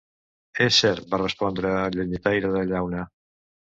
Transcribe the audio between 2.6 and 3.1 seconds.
Llauna.